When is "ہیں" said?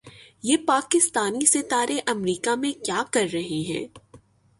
3.65-3.85